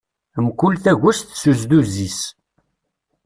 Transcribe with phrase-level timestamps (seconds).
[0.45, 2.19] Mkul tagwest s uzduz is.